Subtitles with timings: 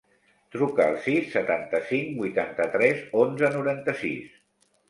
[0.53, 4.37] Truca al sis, setanta-cinc, vuitanta-tres, onze, noranta-sis.